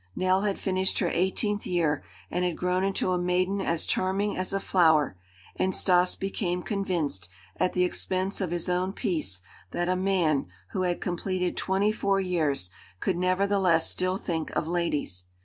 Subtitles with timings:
[0.15, 2.01] Nell had finished her eighteenth year
[2.31, 5.15] and had grown into a maiden as charming as a flower,
[5.57, 10.81] and Stas became convinced, at the expense of his own peace, that a man, who
[10.81, 15.25] had completed twenty four years, could nevertheless still think of ladies.